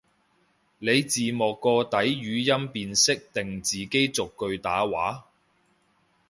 [0.79, 5.25] 你字幕個底語音辨識定自己逐句打話？